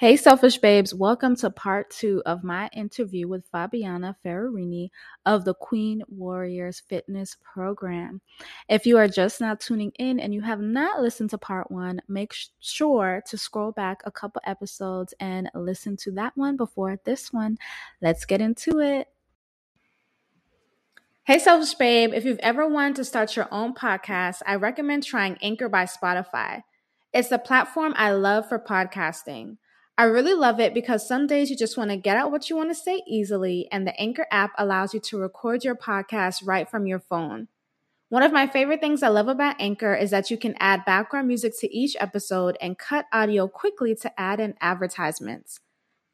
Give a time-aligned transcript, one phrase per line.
[0.00, 4.88] Hey, selfish babes, welcome to part two of my interview with Fabiana Ferrarini
[5.26, 8.22] of the Queen Warriors Fitness Program.
[8.66, 12.00] If you are just now tuning in and you have not listened to part one,
[12.08, 17.30] make sure to scroll back a couple episodes and listen to that one before this
[17.30, 17.58] one.
[18.00, 19.06] Let's get into it.
[21.24, 25.36] Hey, selfish babe, if you've ever wanted to start your own podcast, I recommend trying
[25.42, 26.62] Anchor by Spotify.
[27.12, 29.58] It's the platform I love for podcasting.
[30.00, 32.56] I really love it because some days you just want to get out what you
[32.56, 36.66] want to say easily, and the Anchor app allows you to record your podcast right
[36.66, 37.48] from your phone.
[38.08, 41.28] One of my favorite things I love about Anchor is that you can add background
[41.28, 45.60] music to each episode and cut audio quickly to add in advertisements.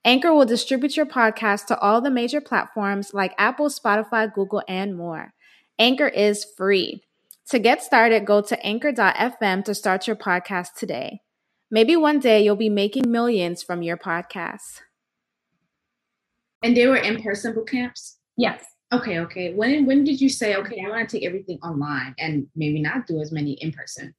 [0.04, 4.96] Anchor will distribute your podcast to all the major platforms like Apple, Spotify, Google, and
[4.96, 5.32] more.
[5.78, 7.04] Anchor is free.
[7.50, 11.20] To get started, go to anchor.fm to start your podcast today.
[11.70, 14.82] Maybe one day you'll be making millions from your podcast.
[16.62, 18.18] And they were in person boot camps?
[18.36, 18.64] Yes.
[18.92, 19.52] Okay, okay.
[19.52, 23.06] When when did you say, okay, I want to take everything online and maybe not
[23.06, 24.14] do as many in person?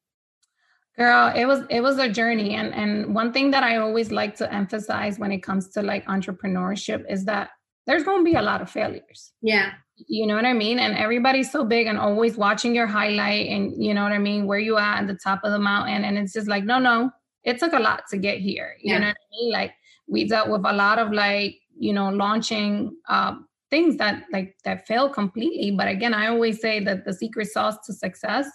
[0.98, 2.56] Girl, it was it was a journey.
[2.56, 6.06] And and one thing that I always like to emphasize when it comes to like
[6.08, 7.52] entrepreneurship is that
[7.86, 9.32] there's gonna be a lot of failures.
[9.42, 9.72] Yeah.
[9.96, 10.80] You know what I mean?
[10.80, 14.48] And everybody's so big and always watching your highlight and you know what I mean,
[14.48, 16.04] where you at at the top of the mountain.
[16.04, 17.10] And it's just like, no, no,
[17.48, 18.76] it took a lot to get here.
[18.82, 19.00] You yeah.
[19.00, 19.52] know what I mean?
[19.54, 19.72] Like
[20.06, 24.86] we dealt with a lot of like, you know, launching um, things that like that
[24.86, 25.72] fail completely.
[25.72, 28.48] But again, I always say that the secret sauce to success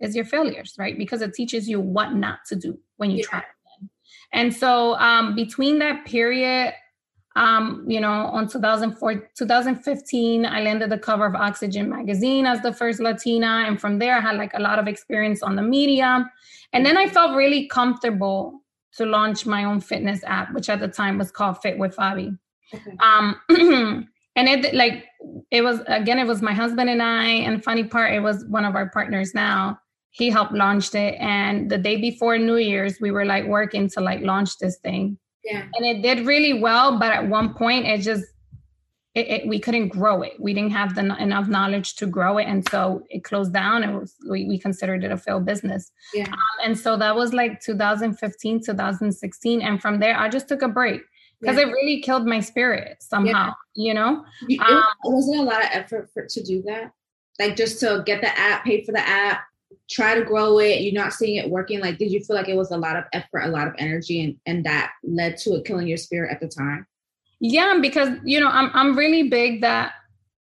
[0.00, 0.98] is your failures, right?
[0.98, 3.26] Because it teaches you what not to do when you yeah.
[3.26, 3.42] try.
[4.32, 6.74] And so um, between that period,
[7.36, 12.72] um, you know, on 2004, 2015, I landed the cover of Oxygen magazine as the
[12.72, 13.64] first Latina.
[13.66, 16.30] And from there, I had like a lot of experience on the media.
[16.72, 18.60] And then I felt really comfortable
[18.96, 22.38] to launch my own fitness app, which at the time was called Fit with Fabi.
[22.72, 22.96] Okay.
[23.00, 23.40] Um,
[24.36, 25.06] and it like
[25.50, 27.26] it was again, it was my husband and I.
[27.26, 29.80] And funny part, it was one of our partners now.
[30.10, 31.16] He helped launch it.
[31.18, 35.18] And the day before New Year's, we were like working to like launch this thing.
[35.44, 35.64] Yeah.
[35.74, 38.24] And it did really well, but at one point it just
[39.14, 40.32] it, it, we couldn't grow it.
[40.40, 43.84] We didn't have the, enough knowledge to grow it, and so it closed down.
[43.84, 45.92] and was we, we considered it a failed business.
[46.12, 46.24] Yeah.
[46.24, 50.68] Um, and so that was like 2015, 2016, and from there I just took a
[50.68, 51.02] break
[51.40, 51.62] because yeah.
[51.62, 53.52] it really killed my spirit somehow.
[53.74, 53.84] Yeah.
[53.86, 56.90] You know, it, um, wasn't a lot of effort for to do that.
[57.38, 59.44] Like just to get the app, pay for the app,
[59.90, 62.56] try to grow it you're not seeing it working like did you feel like it
[62.56, 65.64] was a lot of effort a lot of energy and and that led to it
[65.64, 66.86] killing your spirit at the time?
[67.40, 69.92] Yeah because you know i'm i'm really big that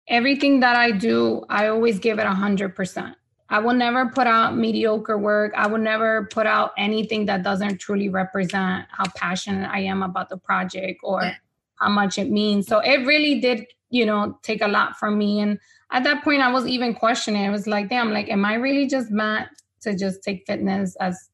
[0.08, 3.14] everything that i do i always give it a hundred percent.
[3.50, 5.54] I will never put out mediocre work.
[5.56, 10.28] I will never put out anything that doesn't truly represent how passionate i am about
[10.28, 11.34] the project or yeah.
[11.76, 12.66] how much it means.
[12.66, 15.58] So it really did you know take a lot from me and
[15.90, 17.46] at that point I was even questioning.
[17.46, 19.48] I was like, damn, like, am I really just meant
[19.82, 21.30] to just take fitness as,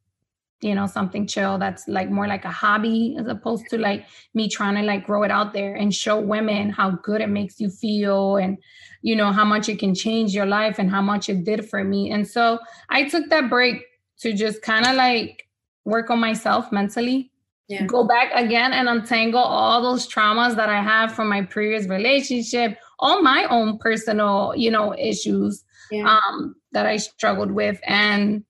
[0.60, 4.48] you know, something chill that's like more like a hobby as opposed to like me
[4.48, 7.68] trying to like grow it out there and show women how good it makes you
[7.68, 8.58] feel and,
[9.02, 11.82] you know, how much it can change your life and how much it did for
[11.82, 12.10] me.
[12.10, 13.82] And so I took that break
[14.20, 15.46] to just kind of like
[15.84, 17.30] work on myself mentally
[17.68, 17.86] yeah.
[17.86, 22.76] go back again and untangle all those traumas that I have from my previous relationship,
[22.98, 26.18] all my own personal, you know, issues yeah.
[26.18, 27.80] um, that I struggled with.
[27.86, 28.44] And,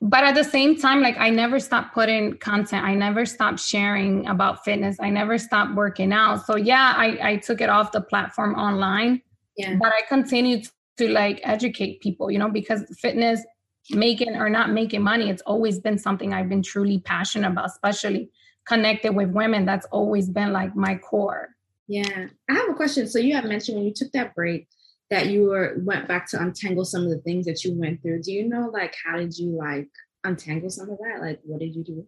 [0.00, 2.84] but at the same time, like I never stopped putting content.
[2.84, 4.96] I never stopped sharing about fitness.
[5.00, 6.46] I never stopped working out.
[6.46, 9.22] So yeah, I, I took it off the platform online,
[9.56, 9.74] yeah.
[9.80, 10.68] but I continued
[10.98, 13.44] to like educate people, you know, because fitness
[13.90, 18.30] making or not making money, it's always been something I've been truly passionate about, especially
[18.66, 19.64] connected with women.
[19.64, 21.48] That's always been like my core.
[21.86, 22.26] Yeah.
[22.48, 23.08] I have a question.
[23.08, 24.68] So you have mentioned when you took that break
[25.10, 28.22] that you were went back to untangle some of the things that you went through.
[28.22, 29.88] Do you know like how did you like
[30.24, 31.20] untangle some of that?
[31.20, 32.06] Like what did you do?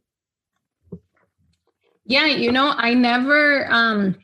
[2.04, 4.16] Yeah, you know, I never um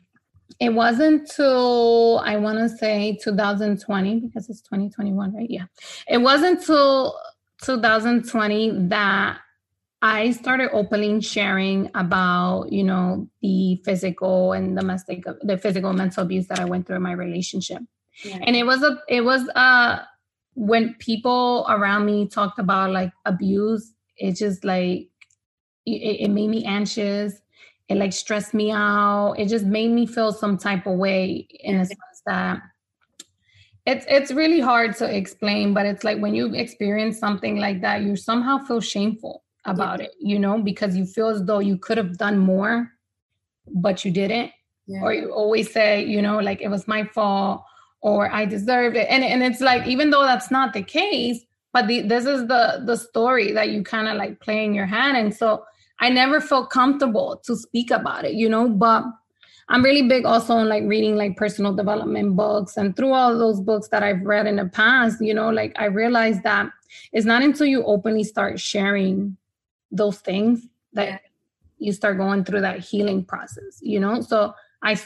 [0.59, 5.49] it wasn't till I want to say 2020 because it's 2021, right?
[5.49, 5.65] Yeah.
[6.07, 7.19] It wasn't till
[7.63, 9.39] 2020 that
[10.01, 16.23] I started openly sharing about, you know, the physical and domestic, the physical and mental
[16.23, 17.81] abuse that I went through in my relationship.
[18.23, 18.39] Yeah.
[18.45, 19.99] And it was a, it was uh
[20.53, 25.07] when people around me talked about like abuse, it just like
[25.85, 27.33] it, it made me anxious.
[27.89, 29.35] It like stressed me out.
[29.37, 32.59] It just made me feel some type of way in a sense that
[33.87, 38.01] it's it's really hard to explain, but it's like when you experience something like that,
[38.01, 40.07] you somehow feel shameful about yeah.
[40.07, 42.91] it, you know, because you feel as though you could have done more,
[43.73, 44.51] but you didn't.
[44.87, 45.01] Yeah.
[45.01, 47.63] Or you always say, you know, like it was my fault
[48.01, 49.07] or I deserved it.
[49.09, 51.39] And and it's like even though that's not the case,
[51.71, 54.85] but the, this is the the story that you kind of like play in your
[54.85, 55.15] head.
[55.15, 55.63] And so
[56.01, 59.05] I never felt comfortable to speak about it, you know, but
[59.69, 62.77] I'm really big also on like reading like personal development books.
[62.77, 65.85] And through all those books that I've read in the past, you know, like I
[65.85, 66.69] realized that
[67.11, 69.35] it's not until you openly start sharing
[69.91, 71.17] those things that yeah.
[71.79, 74.21] you start going through that healing process, you know?
[74.21, 74.53] So
[74.83, 74.99] I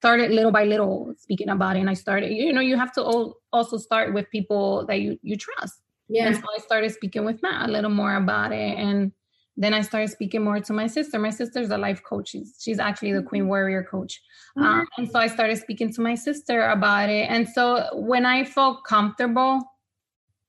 [0.00, 3.34] started little by little speaking about it and I started, you know, you have to
[3.52, 5.80] also start with people that you, you trust.
[6.08, 6.26] Yeah.
[6.26, 8.78] And so I started speaking with Matt a little more about it.
[8.78, 9.12] And
[9.60, 11.18] then I started speaking more to my sister.
[11.18, 12.30] My sister's a life coach.
[12.30, 14.22] She's, she's actually the Queen Warrior coach.
[14.56, 14.66] Mm-hmm.
[14.66, 17.28] Um, and so I started speaking to my sister about it.
[17.28, 19.60] And so when I felt comfortable,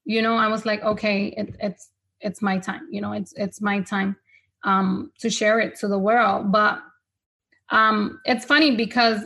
[0.05, 1.89] you know, I was like, okay, it, it's
[2.21, 4.15] it's my time you know it's it's my time
[4.63, 6.81] um to share it to the world but
[7.69, 9.21] um it's funny because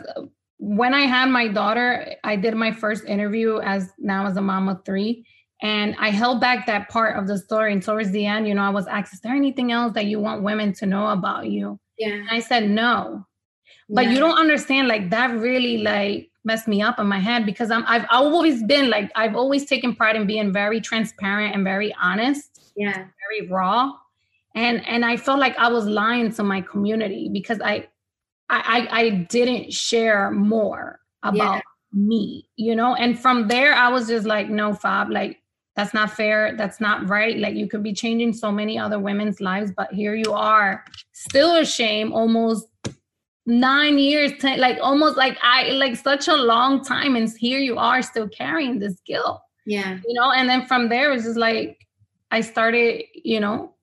[0.58, 4.70] when i had my daughter i did my first interview as now as a mom
[4.70, 5.26] of three
[5.64, 7.74] and i held back that part of the story.
[7.74, 10.20] And towards the end you know i was asked is there anything else that you
[10.20, 11.80] want women to know about you?
[11.98, 12.10] Yeah.
[12.10, 13.26] And i said no.
[13.90, 14.12] But yeah.
[14.12, 17.84] you don't understand like that really like messed me up in my head because i'm
[17.88, 22.54] i've always been like i've always taken pride in being very transparent and very honest
[22.76, 22.94] yeah.
[22.94, 23.92] very raw.
[24.56, 27.88] And and i felt like i was lying to my community because i
[28.50, 31.62] i i, didn't share more about yeah.
[31.94, 32.96] me you know?
[32.96, 35.40] And from there i was just like no fab like
[35.76, 36.56] that's not fair.
[36.56, 37.38] That's not right.
[37.38, 40.84] Like you could be changing so many other women's lives but here you are.
[41.14, 42.68] Still ashamed almost
[43.46, 47.78] nine years ten, like almost like i like such a long time and here you
[47.78, 49.42] are still carrying this guilt.
[49.66, 49.98] Yeah.
[50.06, 51.80] You know and then from there it's just like
[52.32, 53.76] I started, you know,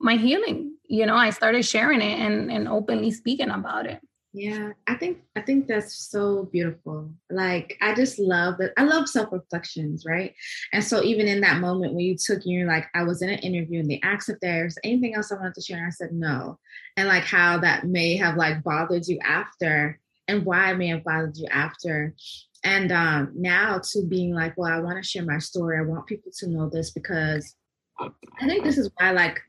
[0.00, 0.74] my healing.
[0.88, 4.00] You know, I started sharing it and and openly speaking about it.
[4.38, 7.08] Yeah, I think I think that's so beautiful.
[7.30, 8.74] Like I just love that.
[8.76, 10.34] I love self reflections, right?
[10.74, 13.38] And so even in that moment when you took you, like I was in an
[13.38, 16.12] interview and they asked if there's anything else I wanted to share, and I said
[16.12, 16.58] no,
[16.98, 19.98] and like how that may have like bothered you after,
[20.28, 22.14] and why it may have bothered you after.
[22.62, 25.78] And um, now to being like, well, I want to share my story.
[25.78, 27.54] I want people to know this because
[27.98, 29.40] I think this is why like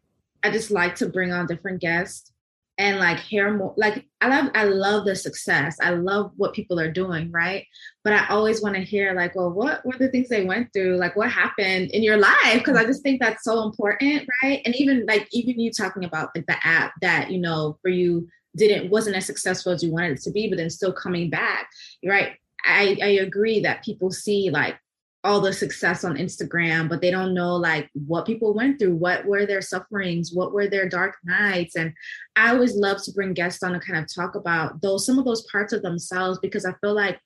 [0.44, 2.32] I just like to bring on different guests
[2.78, 5.78] and like hear more like I love I love the success.
[5.82, 7.66] I love what people are doing, right?
[8.04, 10.98] But I always want to hear like, well, what were the things they went through?
[10.98, 12.54] Like what happened in your life?
[12.54, 14.62] Because I just think that's so important, right?
[14.66, 18.28] And even like even you talking about like the app that, you know, for you
[18.56, 21.68] didn't wasn't as successful as you wanted it to be, but then still coming back.
[22.06, 22.34] Right.
[22.66, 24.78] I, I agree that people see like
[25.28, 29.26] all the success on Instagram, but they don't know like what people went through, what
[29.26, 31.76] were their sufferings, what were their dark nights.
[31.76, 31.94] And
[32.38, 35.26] I always love to bring guests on to kind of talk about those some of
[35.26, 37.20] those parts of themselves because I feel like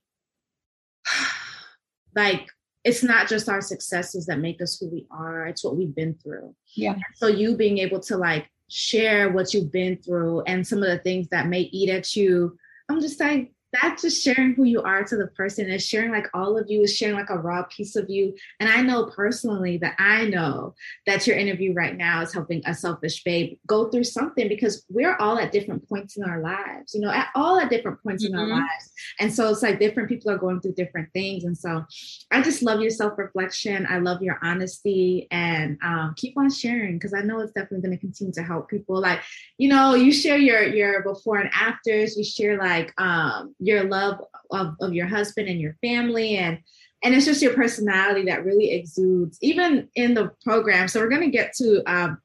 [2.16, 2.50] like
[2.84, 6.16] it's not just our successes that make us who we are, it's what we've been
[6.16, 6.56] through.
[6.76, 6.96] Yeah.
[7.18, 10.98] So you being able to like share what you've been through and some of the
[10.98, 12.58] things that may eat at you.
[12.90, 16.28] I'm just like, that's just sharing who you are to the person is sharing like
[16.34, 18.36] all of you is sharing like a raw piece of you.
[18.60, 20.76] And i know personally that i know
[21.06, 25.16] that your interview right now is helping a selfish babe go through something because we're
[25.18, 28.34] all at different points in our lives you know at all at different points mm-hmm.
[28.34, 28.60] in our mm-hmm.
[28.60, 28.92] lives.
[29.20, 31.44] And so it's like different people are going through different things.
[31.44, 31.86] And so
[32.32, 33.88] i just love your self-reflection.
[33.90, 37.98] I love your honesty and um, keep on sharing because i know it's definitely going
[37.98, 39.00] to continue to help people.
[39.00, 39.22] Like
[39.58, 42.18] you know you share your your before and afters.
[42.18, 44.20] You share like um your love
[44.52, 46.60] of, of your husband and your family and
[47.04, 51.22] and it's just your personality that really exudes even in the program so we're going
[51.22, 52.18] to get to um,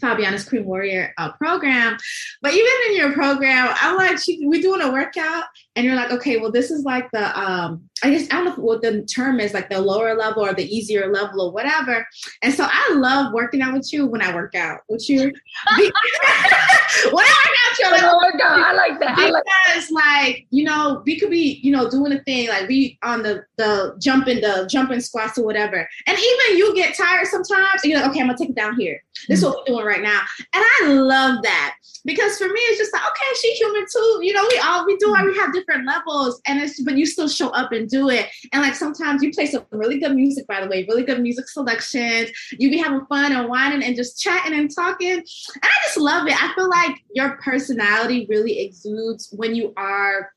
[0.00, 1.96] Fabiana's Queen Warrior uh, program.
[2.42, 5.44] But even in your program, I'm like, she, we're doing a workout,
[5.76, 8.64] and you're like, okay, well, this is like the, um, I guess, I don't know
[8.64, 12.06] what the term is, like the lower level or the easier level or whatever.
[12.42, 15.20] And so I love working out with you when I work out with you.
[15.76, 18.58] when I work out, you like, workout.
[18.58, 19.16] I like that.
[19.16, 22.68] Because, I like, like, you know, we could be, you know, doing a thing, like
[22.68, 25.86] we on the, the jumping, the jumping squats or whatever.
[26.06, 28.78] And even you get tired sometimes, and you're like, okay, I'm gonna take it down
[28.78, 30.20] here This is what we're doing right now.
[30.54, 34.20] And I love that because for me, it's just like, okay, she's human too.
[34.22, 37.28] You know, we all we do we have different levels, and it's but you still
[37.28, 38.28] show up and do it.
[38.52, 41.48] And like sometimes you play some really good music, by the way, really good music
[41.48, 42.30] selections.
[42.52, 45.10] You be having fun and whining and just chatting and talking.
[45.10, 45.24] And
[45.62, 46.42] I just love it.
[46.42, 50.32] I feel like your personality really exudes when you are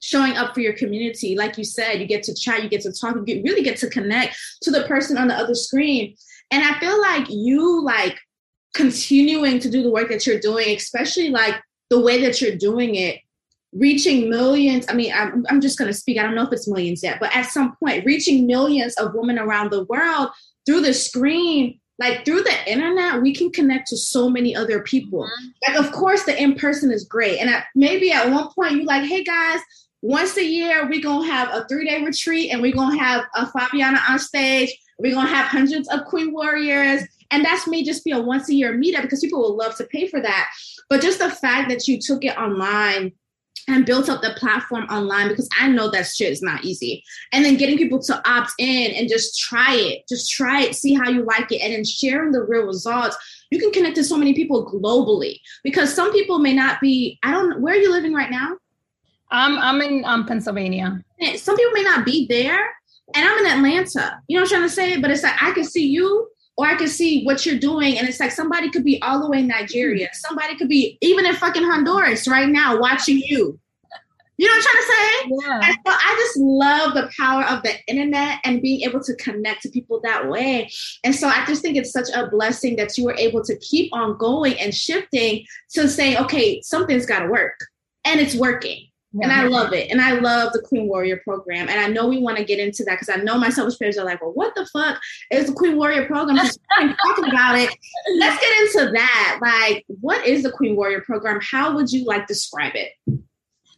[0.00, 1.36] showing up for your community.
[1.36, 3.76] Like you said, you get to chat, you get to talk, you get, really get
[3.78, 6.14] to connect to the person on the other screen.
[6.50, 8.18] And I feel like you like
[8.74, 11.56] continuing to do the work that you're doing, especially like
[11.90, 13.20] the way that you're doing it,
[13.78, 14.86] reaching millions.
[14.88, 17.18] I mean, I'm, I'm just going to speak, I don't know if it's millions yet,
[17.20, 20.30] but at some point, reaching millions of women around the world
[20.66, 25.22] through the screen like through the internet we can connect to so many other people
[25.22, 25.46] mm-hmm.
[25.66, 28.84] like of course the in person is great and at, maybe at one point you're
[28.84, 29.60] like hey guys
[30.02, 33.98] once a year we're gonna have a three-day retreat and we're gonna have a fabiana
[34.08, 38.20] on stage we're gonna have hundreds of queen warriors and that's may just be a
[38.20, 40.48] once a year meetup because people will love to pay for that
[40.88, 43.12] but just the fact that you took it online
[43.68, 47.02] and built up the platform online because I know that shit is not easy.
[47.32, 50.94] And then getting people to opt in and just try it, just try it, see
[50.94, 53.16] how you like it, and then sharing the real results.
[53.50, 57.18] You can connect to so many people globally because some people may not be.
[57.22, 57.60] I don't.
[57.60, 58.56] Where are you living right now?
[59.30, 61.02] I'm I'm in um, Pennsylvania.
[61.36, 62.60] Some people may not be there,
[63.14, 64.20] and I'm in Atlanta.
[64.28, 65.00] You know what I'm trying to say?
[65.00, 68.08] But it's like I can see you, or I can see what you're doing, and
[68.08, 70.06] it's like somebody could be all the way in Nigeria.
[70.06, 70.26] Mm-hmm.
[70.28, 73.58] Somebody could be even in fucking Honduras right now watching you.
[74.38, 75.48] You know what I'm trying to say?
[75.48, 75.70] Yeah.
[75.86, 79.70] So I just love the power of the internet and being able to connect to
[79.70, 80.70] people that way.
[81.04, 83.94] And so I just think it's such a blessing that you were able to keep
[83.94, 87.58] on going and shifting to say, okay, something's got to work,
[88.04, 88.88] and it's working.
[89.22, 89.90] And I love it.
[89.90, 91.68] And I love the Queen Warrior program.
[91.68, 93.98] And I know we want to get into that because I know my selfish players
[93.98, 96.36] are like, well, what the fuck is the Queen Warrior program?
[96.36, 97.70] Just talking about it.
[98.18, 99.38] Let's get into that.
[99.40, 101.40] Like, what is the Queen Warrior program?
[101.42, 102.92] How would you like describe it?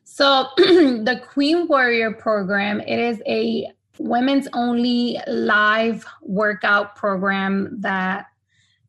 [0.04, 3.68] So the Queen Warrior program, it is a
[3.98, 8.26] women's only live workout program that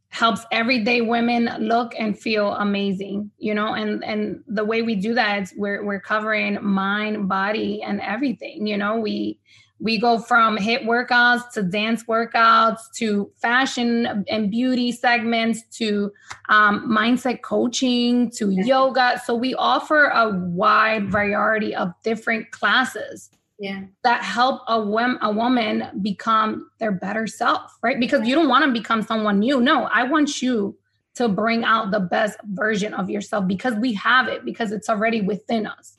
[0.10, 5.14] helps everyday women look and feel amazing you know and and the way we do
[5.14, 9.38] that is we're we're covering mind body and everything you know we
[9.80, 16.12] we go from HIIT workouts to dance workouts to fashion and beauty segments to
[16.50, 19.22] um, mindset coaching to yoga.
[19.26, 23.84] So we offer a wide variety of different classes yeah.
[24.04, 28.00] that help a, wom- a woman become their better self, right?
[28.00, 29.60] Because you don't want to become someone new.
[29.60, 30.78] No, I want you
[31.16, 35.22] to bring out the best version of yourself because we have it, because it's already
[35.22, 35.98] within us.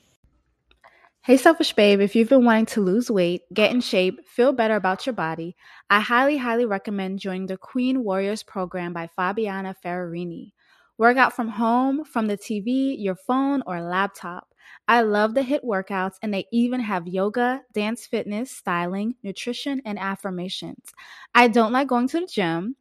[1.23, 4.75] Hey, Selfish Babe, if you've been wanting to lose weight, get in shape, feel better
[4.75, 5.55] about your body,
[5.87, 10.53] I highly, highly recommend joining the Queen Warriors program by Fabiana Ferrarini.
[10.97, 14.47] Work out from home, from the TV, your phone, or laptop.
[14.91, 19.97] I love the HIIT workouts, and they even have yoga, dance fitness, styling, nutrition, and
[19.97, 20.91] affirmations.
[21.33, 22.75] I don't like going to the gym,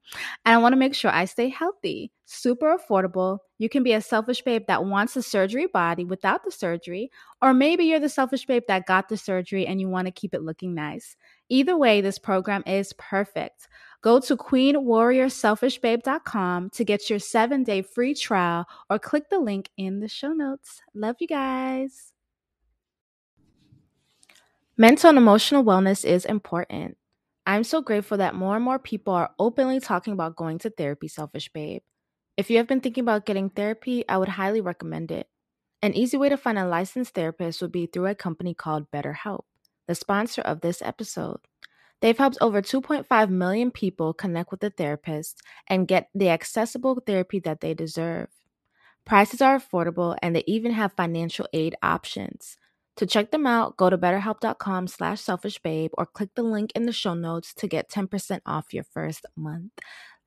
[0.45, 2.11] and I want to make sure I stay healthy.
[2.25, 3.39] Super affordable.
[3.59, 7.55] You can be a selfish babe that wants a surgery body without the surgery, or
[7.55, 10.43] maybe you're the selfish babe that got the surgery and you want to keep it
[10.43, 11.15] looking nice.
[11.49, 13.69] Either way, this program is perfect.
[14.03, 20.01] Go to queenwarriorselfishbabe.com to get your seven day free trial or click the link in
[20.01, 20.83] the show notes.
[20.93, 22.00] Love you guys.
[24.81, 26.97] Mental and emotional wellness is important.
[27.45, 31.07] I'm so grateful that more and more people are openly talking about going to therapy,
[31.07, 31.83] Selfish Babe.
[32.39, 35.29] If you have been thinking about getting therapy, I would highly recommend it.
[35.83, 39.43] An easy way to find a licensed therapist would be through a company called BetterHelp,
[39.87, 41.41] the sponsor of this episode.
[42.01, 47.39] They've helped over 2.5 million people connect with a therapist and get the accessible therapy
[47.41, 48.29] that they deserve.
[49.05, 52.57] Prices are affordable and they even have financial aid options.
[53.01, 56.93] To check them out, go to betterhelp.com slash selfishbabe or click the link in the
[56.93, 59.73] show notes to get 10% off your first month.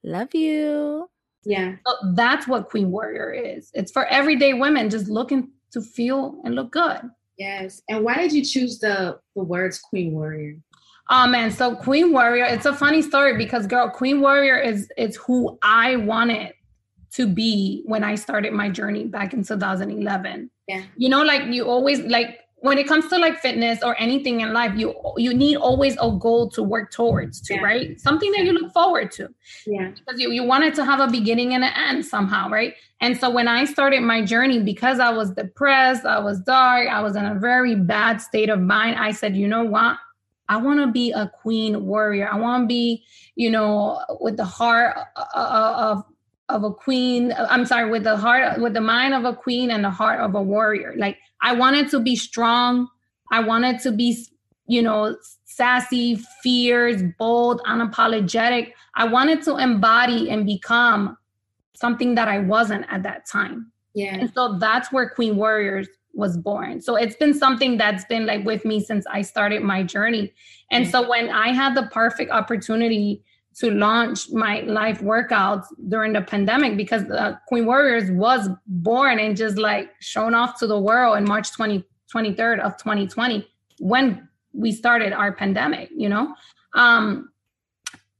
[0.03, 1.08] Love you.
[1.46, 1.75] Yeah.
[1.86, 3.70] So that's what Queen Warrior is.
[3.75, 7.01] It's for everyday women just looking to feel and look good.
[7.38, 7.84] Yes.
[7.89, 10.56] And why did you choose the the words Queen Warrior?
[11.12, 15.18] Oh man, so Queen Warrior, it's a funny story because girl, Queen Warrior is it's
[15.18, 16.53] who I wanted
[17.12, 20.50] to be when I started my journey back in 2011.
[20.68, 20.82] Yeah.
[20.98, 24.53] You know, like you always like when it comes to like fitness or anything in
[24.53, 27.60] life, you you need always a goal to work towards to, yeah.
[27.60, 28.00] right?
[28.00, 29.27] Something that you look forward to.
[29.67, 29.89] Yeah.
[29.89, 32.74] Because you, you wanted to have a beginning and an end somehow, right?
[33.01, 37.01] And so when I started my journey, because I was depressed, I was dark, I
[37.01, 39.98] was in a very bad state of mind, I said, you know what?
[40.48, 42.29] I want to be a queen warrior.
[42.32, 43.03] I want to be,
[43.36, 46.05] you know, with the heart uh, uh, of
[46.50, 49.72] of a queen uh, i'm sorry with the heart with the mind of a queen
[49.72, 50.94] and the heart of a warrior.
[50.98, 52.88] Like i wanted to be strong.
[53.32, 54.26] I wanted to be
[54.68, 58.74] you know sassy fierce bold unapologetic.
[58.96, 61.18] I wanted to embody and become
[61.76, 63.72] something that i wasn't at that time.
[63.94, 64.16] Yeah.
[64.16, 66.82] And so that's where queen warriors was born.
[66.82, 70.34] So it's been something that's been like with me since i started my journey.
[70.72, 73.24] And so when i had the perfect opportunity
[73.60, 79.38] to launch my life workouts during the pandemic because uh, Queen Warriors was born and
[79.38, 81.84] just like shown off to the world in March 20,
[82.14, 83.48] 23rd of 2020
[83.80, 86.34] when we started our pandemic, you know?
[86.74, 87.30] Um,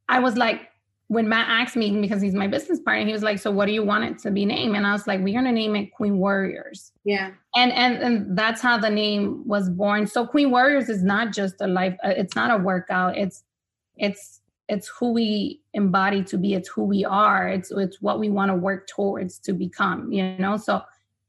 [0.10, 0.70] I was like,
[1.08, 3.72] when Matt asked me, because he's my business partner, he was like, So what do
[3.72, 4.76] you want it to be named?
[4.76, 6.92] And I was like, We're gonna name it Queen Warriors.
[7.04, 7.32] Yeah.
[7.56, 10.08] And and and that's how the name was born.
[10.08, 13.44] So Queen Warriors is not just a life, uh, it's not a workout, it's
[13.96, 14.42] it's
[14.74, 18.50] it's who we embody to be it's who we are it's it's what we want
[18.50, 20.58] to work towards to become you know?
[20.58, 20.82] So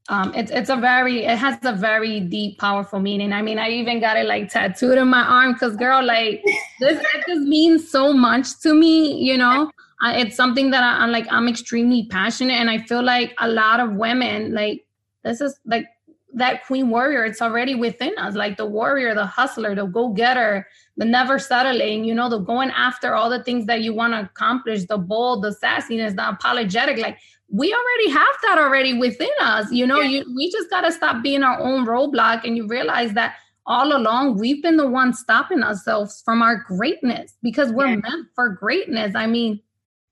[0.08, 3.32] um it's it's a very it has a very deep powerful meaning.
[3.32, 6.42] I mean i even got it like tattooed in my arm because girl like
[6.80, 9.70] this it just means so much to me you know?
[10.02, 13.48] I, it's something that I, i'm like i'm extremely passionate and i feel like a
[13.48, 14.84] lot of women like
[15.22, 15.86] this is like
[16.34, 21.04] that queen warrior it's already within us like the warrior the hustler the go-getter the
[21.04, 24.84] never settling you know the going after all the things that you want to accomplish
[24.84, 27.18] the bold the sassiness the apologetic like
[27.50, 30.20] we already have that already within us you know yeah.
[30.20, 33.36] you we just got to stop being our own roadblock and you realize that
[33.66, 37.96] all along we've been the ones stopping ourselves from our greatness because we're yeah.
[37.96, 39.60] meant for greatness i mean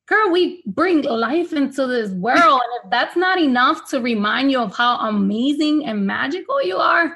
[0.07, 2.39] girl, we bring life into this world.
[2.39, 7.15] and if that's not enough to remind you of how amazing and magical you are,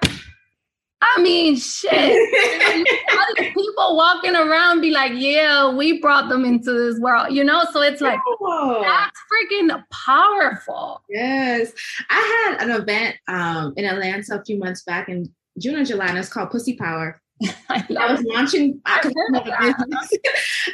[1.02, 1.92] I mean, shit.
[3.36, 7.64] people walking around be like, yeah, we brought them into this world, you know?
[7.72, 8.18] So it's like,
[8.82, 11.02] that's freaking powerful.
[11.08, 11.72] Yes.
[12.08, 15.26] I had an event um, in Atlanta a few months back in
[15.58, 17.20] June or July, and it's called Pussy Power.
[17.68, 18.80] I, I was launching.
[18.86, 19.00] I,
[19.58, 19.74] I,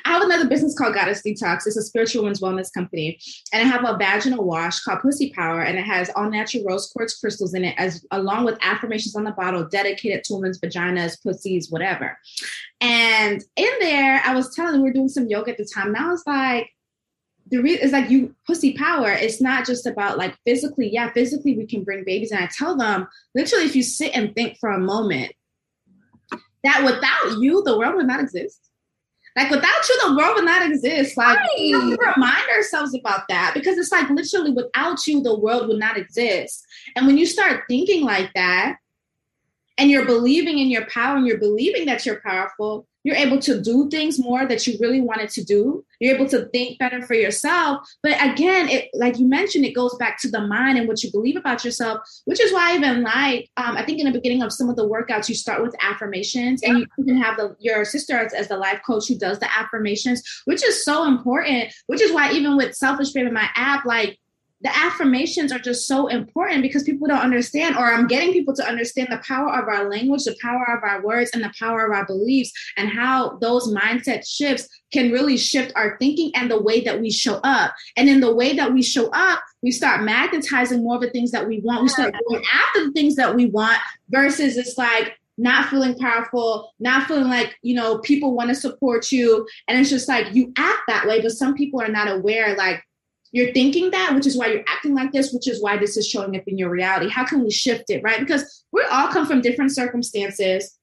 [0.04, 1.66] have another business called Goddess Detox.
[1.66, 3.18] It's a spiritual women's wellness company,
[3.52, 6.90] and I have a vaginal wash called Pussy Power, and it has all natural rose
[6.92, 11.20] quartz crystals in it, as along with affirmations on the bottle dedicated to women's vaginas,
[11.22, 12.16] pussies, whatever.
[12.80, 15.88] And in there, I was telling them we were doing some yoga at the time,
[15.88, 16.70] and I was like,
[17.50, 21.56] the reason is like you pussy power it's not just about like physically yeah physically
[21.56, 24.70] we can bring babies and i tell them literally if you sit and think for
[24.70, 25.32] a moment
[26.64, 28.68] that without you, the world would not exist.
[29.34, 31.16] Like without you, the world would not exist.
[31.16, 31.48] Like right.
[31.56, 35.68] we have to remind ourselves about that because it's like literally without you, the world
[35.68, 36.64] would not exist.
[36.96, 38.76] And when you start thinking like that,
[39.78, 43.60] and you're believing in your power and you're believing that you're powerful, you're able to
[43.60, 45.84] do things more that you really wanted to do.
[46.00, 47.88] You're able to think better for yourself.
[48.02, 51.10] But again it like you mentioned it goes back to the mind and what you
[51.10, 54.42] believe about yourself which is why i even like um, i think in the beginning
[54.42, 57.84] of some of the workouts you start with affirmations and you can have the your
[57.84, 62.00] sister as, as the life coach who does the affirmations which is so important which
[62.00, 64.18] is why even with selfish babe in my app like
[64.62, 68.66] the affirmations are just so important because people don't understand, or I'm getting people to
[68.66, 71.92] understand the power of our language, the power of our words, and the power of
[71.92, 76.80] our beliefs, and how those mindset shifts can really shift our thinking and the way
[76.80, 77.74] that we show up.
[77.96, 81.30] And in the way that we show up, we start magnetizing more of the things
[81.32, 81.82] that we want.
[81.82, 83.78] We start going after the things that we want
[84.10, 89.10] versus it's like, not feeling powerful, not feeling like, you know, people want to support
[89.10, 89.48] you.
[89.66, 92.84] And it's just like you act that way, but some people are not aware, like,
[93.32, 96.06] you're thinking that, which is why you're acting like this, which is why this is
[96.06, 97.08] showing up in your reality.
[97.08, 98.20] How can we shift it, right?
[98.20, 100.78] Because we all come from different circumstances.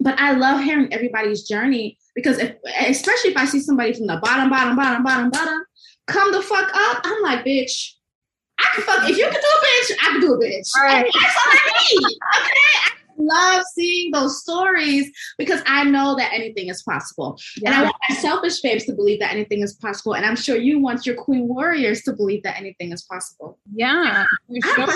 [0.00, 4.16] But I love hearing everybody's journey because, if, especially if I see somebody from the
[4.16, 5.64] bottom, bottom, bottom, bottom, bottom,
[6.06, 7.92] come the fuck up, I'm like, bitch,
[8.58, 9.08] I can fuck.
[9.08, 10.74] If you can do a bitch, I can do a bitch.
[10.76, 11.04] Right.
[11.04, 12.16] That's all I need.
[12.40, 17.38] Okay love seeing those stories because I know that anything is possible.
[17.56, 17.70] Yeah.
[17.70, 20.14] And I want my selfish babes to believe that anything is possible.
[20.14, 23.58] And I'm sure you want your queen warriors to believe that anything is possible.
[23.74, 24.26] Yeah.
[24.74, 24.86] Sure.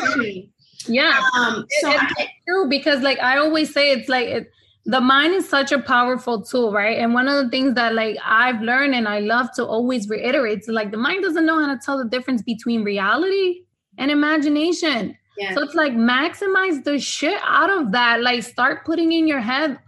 [0.86, 1.20] Yeah.
[1.36, 4.50] Um, so it, it's I, true because like I always say it's like it,
[4.84, 6.98] the mind is such a powerful tool, right?
[6.98, 10.60] And one of the things that like I've learned and I love to always reiterate
[10.60, 13.64] is like the mind doesn't know how to tell the difference between reality
[13.98, 15.17] and imagination.
[15.54, 18.22] So it's like maximize the shit out of that.
[18.22, 19.78] Like start putting in your head,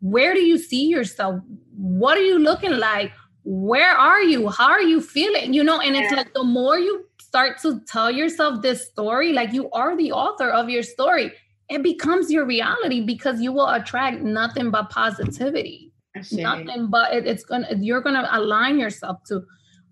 [0.00, 1.40] where do you see yourself?
[1.76, 3.12] What are you looking like?
[3.44, 4.48] Where are you?
[4.48, 5.52] How are you feeling?
[5.52, 6.02] You know, and yeah.
[6.02, 10.12] it's like the more you start to tell yourself this story, like you are the
[10.12, 11.32] author of your story,
[11.68, 15.92] it becomes your reality because you will attract nothing but positivity.
[16.32, 19.42] Nothing but it, it's gonna you're gonna align yourself to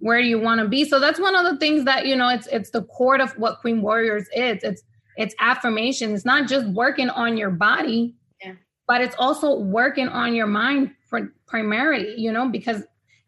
[0.01, 2.47] where you want to be so that's one of the things that you know it's
[2.49, 4.83] it's the core of what queen warriors is it's
[5.19, 6.15] it's affirmation.
[6.15, 8.53] It's not just working on your body yeah.
[8.87, 12.83] but it's also working on your mind for primarily you know because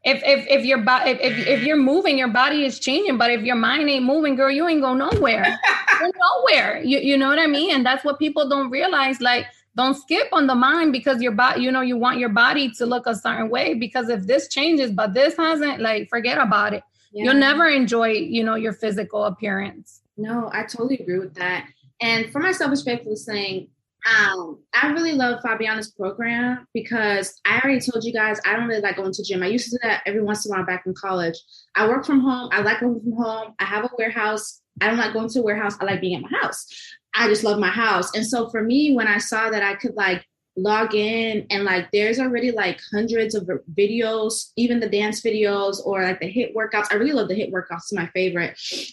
[0.04, 3.30] if if if your body if, if, if you're moving your body is changing but
[3.30, 5.58] if your mind ain't moving girl you ain't go nowhere.
[6.00, 6.82] Go nowhere.
[6.82, 7.74] You, you know what i mean?
[7.74, 9.44] And that's what people don't realize like
[9.76, 12.86] don't skip on the mind because your body you know you want your body to
[12.86, 16.82] look a certain way because if this changes but this hasn't like forget about it.
[17.12, 17.24] Yeah.
[17.24, 20.00] you'll never enjoy you know your physical appearance.
[20.16, 21.66] No i totally agree with that
[22.00, 23.68] and for myself respectfully saying
[24.06, 28.80] um, I really love Fabiana's program because I already told you guys I don't really
[28.80, 29.42] like going to gym.
[29.42, 31.38] I used to do that every once in a while back in college.
[31.76, 32.48] I work from home.
[32.52, 33.54] I like working from home.
[33.58, 34.62] I have a warehouse.
[34.80, 35.76] I don't like going to a warehouse.
[35.80, 36.66] I like being at my house.
[37.14, 38.14] I just love my house.
[38.14, 40.24] And so for me, when I saw that I could like
[40.62, 46.02] log in and like there's already like hundreds of videos even the dance videos or
[46.02, 46.86] like the HIIT workouts.
[46.90, 48.50] I really love the HIIT workouts it's my favorite.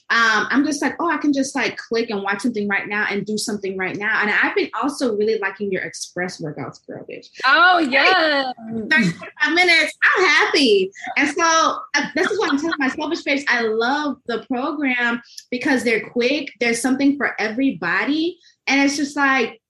[0.09, 3.07] Um i'm just like oh i can just like click and watch something right now
[3.09, 4.21] and do something right now.
[4.21, 7.27] And i've been also really liking your express workouts girl bitch.
[7.45, 8.51] Oh yeah.
[8.89, 9.93] 30 45 minutes.
[10.03, 10.91] I'm happy.
[11.17, 13.45] And so uh, this is what i'm telling my selfish face.
[13.47, 16.51] I love the program because they're quick.
[16.59, 18.39] There's something for everybody.
[18.67, 19.61] And it's just like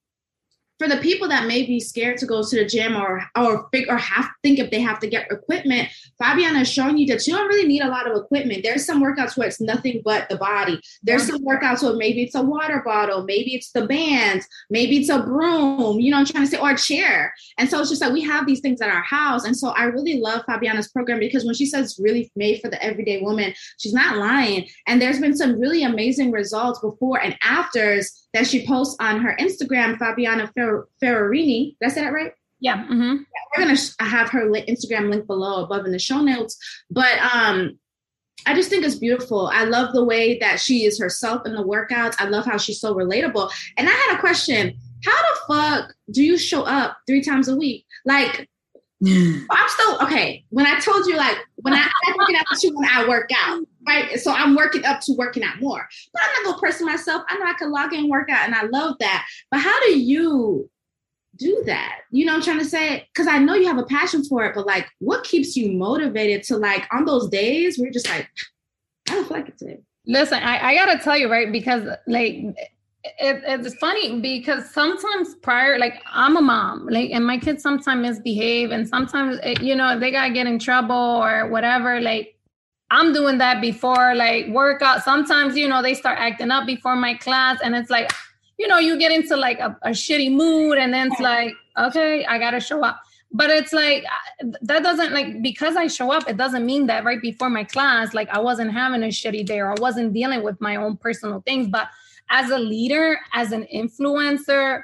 [0.77, 3.97] for the people that may be scared to go to the gym or or or
[3.97, 5.89] have think if they have to get equipment,
[6.21, 8.63] Fabiana is showing you that you don't really need a lot of equipment.
[8.63, 10.79] There's some workouts where it's nothing but the body.
[11.03, 15.09] There's some workouts where maybe it's a water bottle, maybe it's the bands, maybe it's
[15.09, 17.33] a broom, you know, I'm trying to say, or a chair.
[17.57, 19.45] And so it's just like we have these things at our house.
[19.45, 22.81] And so I really love Fabiana's program because when she says really made for the
[22.83, 24.67] everyday woman, she's not lying.
[24.85, 29.35] And there's been some really amazing results before and afters that she posts on her
[29.39, 31.75] Instagram, Fabiana Fer- Ferrarini.
[31.79, 32.33] Did I say that right?
[32.59, 32.83] Yeah.
[32.83, 33.01] Mm-hmm.
[33.01, 33.57] yeah.
[33.57, 36.57] We're gonna have her Instagram link below above in the show notes.
[36.89, 37.77] But um,
[38.45, 39.47] I just think it's beautiful.
[39.47, 42.15] I love the way that she is herself in the workouts.
[42.19, 43.51] I love how she's so relatable.
[43.77, 47.55] And I had a question: How the fuck do you show up three times a
[47.55, 47.85] week?
[48.05, 48.49] Like,
[49.05, 50.43] I'm still okay.
[50.49, 53.29] When I told you, like, when I, I working out with you when I work
[53.35, 54.19] out, right?
[54.19, 55.87] So I'm working up to working out more.
[56.13, 57.23] But I'm not gonna press myself.
[57.29, 59.27] I know I can log in, work out, and I love that.
[59.51, 60.69] But how do you
[61.35, 61.99] do that?
[62.09, 63.07] You know I'm trying to say?
[63.13, 66.43] Because I know you have a passion for it, but like, what keeps you motivated
[66.43, 68.27] to like on those days where you're just like,
[69.09, 69.79] I don't feel like it today.
[70.07, 71.51] Listen, I, I gotta tell you, right?
[71.51, 72.43] Because like
[73.03, 78.01] it, it's funny because sometimes prior, like I'm a mom, like, and my kids sometimes
[78.01, 82.01] misbehave, and sometimes it, you know they gotta get in trouble or whatever.
[82.01, 82.35] Like
[82.91, 85.03] I'm doing that before like workout.
[85.03, 88.11] Sometimes you know they start acting up before my class, and it's like,
[88.57, 92.25] you know, you get into like a, a shitty mood, and then it's like, okay,
[92.25, 93.01] I gotta show up.
[93.31, 94.05] But it's like
[94.61, 98.13] that doesn't like because I show up, it doesn't mean that right before my class,
[98.13, 101.41] like I wasn't having a shitty day or I wasn't dealing with my own personal
[101.41, 101.89] things, but
[102.29, 104.83] as a leader, as an influencer,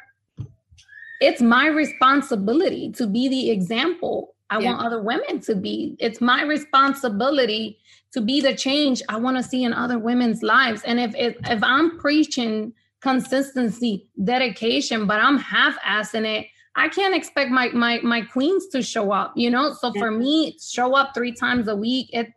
[1.20, 4.72] it's my responsibility to be the example I yeah.
[4.72, 5.96] want other women to be.
[6.00, 7.80] It's my responsibility
[8.12, 10.84] to be the change I want to see in other women's lives.
[10.84, 17.52] And if if, if I'm preaching consistency, dedication, but I'm half-assing it, I can't expect
[17.52, 19.74] my my my queens to show up, you know?
[19.74, 22.28] So for me, show up 3 times a week, it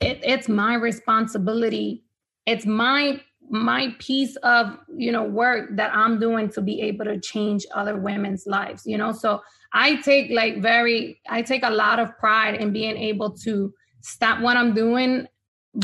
[0.00, 2.04] it it's my responsibility.
[2.46, 7.18] It's my my piece of you know work that i'm doing to be able to
[7.18, 9.12] change other women's lives you know?
[9.12, 9.40] So
[9.72, 14.40] i take like very i take a lot of pride in being able to stop
[14.40, 15.26] what i'm doing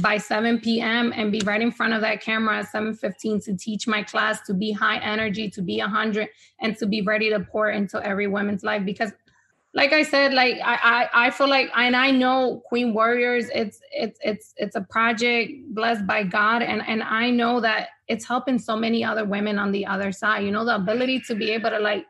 [0.03, 3.87] by 7 p.m and be right in front of that camera at 7.15 to teach
[3.87, 6.29] my class to be high energy to be 100
[6.61, 9.12] and to be ready to pour into every woman's life because
[9.74, 13.80] like I said, like I, I, I feel like, and I know Queen Warriors, it's,
[13.92, 18.58] it's, it's, it's a project blessed by God, and and I know that it's helping
[18.58, 20.44] so many other women on the other side.
[20.44, 22.06] You know, the ability to be able to like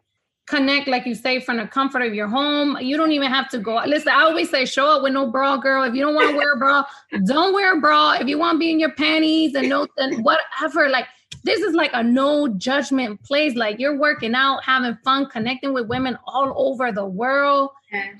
[0.47, 2.77] connect, like you say, from the comfort of your home.
[2.81, 3.83] You don't even have to go.
[3.87, 5.85] Listen, I always say, show up with no bra, girl.
[5.85, 6.85] If you don't want to wear a bra,
[7.25, 8.19] don't wear a bra.
[8.21, 11.07] If you want to be in your panties and no, and whatever, like
[11.43, 13.55] this is like a no judgment place.
[13.55, 17.71] Like you're working out, having fun, connecting with women all over the world,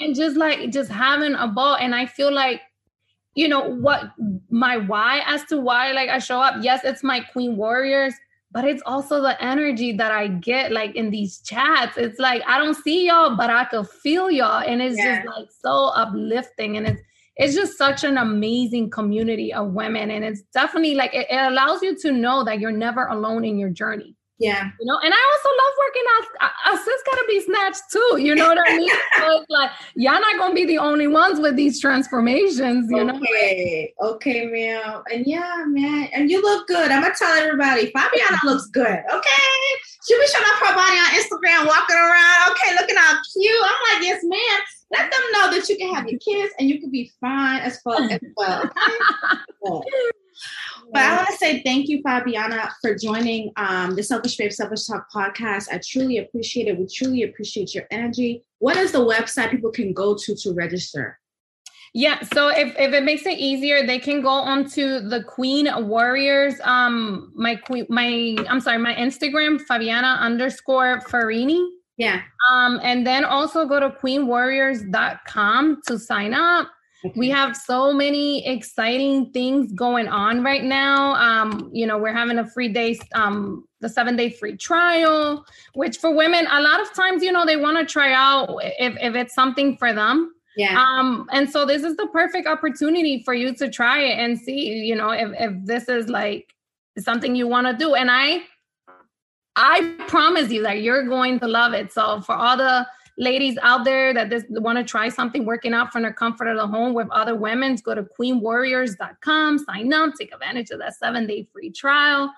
[0.01, 1.77] and just like just having a ball.
[1.77, 2.61] And I feel like,
[3.35, 4.13] you know, what
[4.51, 6.57] my why as to why like I show up.
[6.63, 8.15] Yes, it's my Queen Warriors,
[8.53, 11.97] but it's also the energy that I get like in these chats.
[11.97, 15.17] It's like I don't see y'all, but I can feel y'all, and it's yeah.
[15.17, 17.03] just like so uplifting, and it's
[17.37, 21.83] it's just such an amazing community of women and it's definitely like it, it, allows
[21.83, 24.71] you to know that you're never alone in your journey Yeah.
[24.81, 26.75] You know, and I also love working out.
[26.75, 28.19] A sis gotta be snatched too.
[28.21, 28.89] You know what I mean?
[29.19, 33.17] so it's like y'all not gonna be the only ones with these transformations, you know.
[33.17, 35.03] Okay, okay, ma'am.
[35.13, 36.09] And yeah, man.
[36.13, 36.91] And you look good.
[36.91, 39.03] I'm gonna tell everybody, Fabiana looks good.
[39.13, 39.55] Okay.
[40.07, 42.51] She be showing off her body on Instagram, walking around.
[42.53, 43.65] Okay, looking all cute.
[43.65, 44.61] I'm like, yes, ma'am.
[44.93, 47.81] Let them know that you can have your kids and you can be fine as
[47.81, 48.71] fuck as well.
[50.93, 54.87] But I want to say thank you, Fabiana, for joining um, the Selfish Babe Selfish
[54.87, 55.73] Talk podcast.
[55.73, 56.79] I truly appreciate it.
[56.79, 58.45] We truly appreciate your energy.
[58.59, 61.19] What is the website people can go to to register?
[61.97, 66.55] Yeah, so if, if it makes it easier, they can go onto the Queen Warriors.
[66.65, 71.65] Um, my queen, my I'm sorry, my Instagram, Fabiana underscore Ferrarini.
[71.97, 72.23] Yeah.
[72.51, 76.69] Um, and then also go to queenwarriors.com to sign up.
[77.05, 77.19] Okay.
[77.19, 81.15] We have so many exciting things going on right now.
[81.15, 85.99] Um, you know, we're having a free day, um, the seven day free trial, which
[85.99, 89.15] for women, a lot of times, you know, they want to try out if, if
[89.15, 90.33] it's something for them.
[90.57, 90.81] Yeah.
[90.81, 94.85] Um, and so this is the perfect opportunity for you to try it and see,
[94.85, 96.55] you know, if, if this is like
[96.99, 97.95] something you want to do.
[97.95, 98.45] And I
[99.57, 101.93] I promise you that you're going to love it.
[101.93, 102.87] So for all the
[103.17, 106.57] ladies out there that just want to try something working out from the comfort of
[106.57, 111.27] the home with other women, go to queenwarriors.com, sign up, take advantage of that seven
[111.27, 112.33] day free trial.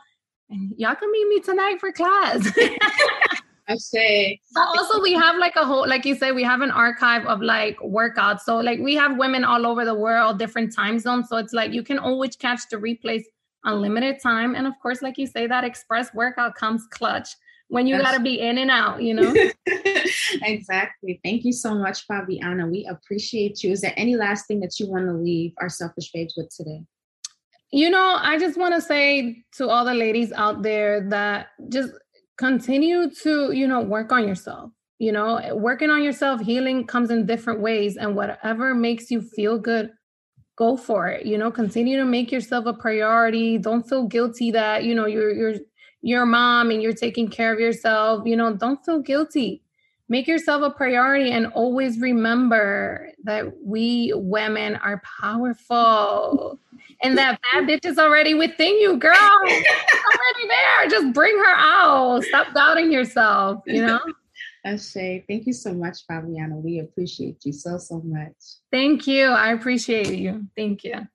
[0.51, 2.53] And y'all can meet me tonight for class.
[3.69, 4.41] I say.
[4.55, 7.41] But also, we have like a whole, like you said, we have an archive of
[7.43, 8.41] like workouts.
[8.41, 11.29] So, like, we have women all over the world, different time zones.
[11.29, 13.25] So, it's like you can always catch the replays
[13.67, 14.55] unlimited time.
[14.55, 17.29] And of course, like you say, that express workout comes clutch
[17.69, 19.35] when you got to be in and out, you know?
[20.43, 21.21] exactly.
[21.25, 22.71] Thank you so much, Fabiana.
[22.71, 23.73] We appreciate you.
[23.73, 26.83] Is there any last thing that you want to leave our selfish babes with today?
[27.73, 31.93] You know, I just want to say to all the ladies out there that just
[32.39, 34.71] continue to, you know, work on yourself.
[34.99, 37.97] You know, working on yourself, healing comes in different ways.
[37.97, 39.91] And whatever makes you feel good,
[40.57, 41.27] go for it.
[41.27, 43.59] You know, continue to make yourself a priority.
[43.59, 45.55] Don't feel guilty that, you know, you're you're
[46.03, 49.63] your mom and you're taking care of yourself, you know, don't feel guilty.
[50.09, 56.61] Make yourself a priority and always remember that we women are powerful
[57.03, 59.17] and that bad bitch is already within you, girl.
[59.17, 60.89] already there.
[60.89, 62.23] Just bring her out.
[62.23, 63.99] Stop doubting yourself, you know?
[64.67, 66.61] Ashay, thank you so much, Fabiana.
[66.61, 68.35] We appreciate you so, so much.
[68.73, 69.27] Thank you.
[69.27, 70.49] I appreciate you.
[70.57, 71.07] Thank you.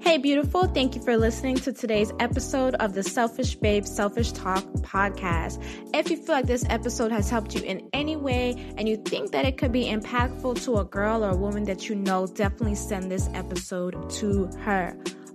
[0.00, 0.66] Hey, beautiful.
[0.66, 5.62] Thank you for listening to today's episode of the Selfish Babe Selfish Talk podcast.
[5.94, 9.30] If you feel like this episode has helped you in any way and you think
[9.30, 12.74] that it could be impactful to a girl or a woman that you know, definitely
[12.74, 14.96] send this episode to her.